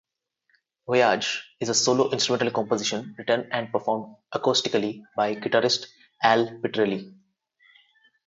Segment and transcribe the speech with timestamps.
[0.87, 5.91] Voyage is a solo instrumental composition written and performed acoustically by guitarist
[6.23, 7.13] Al Pitrelli.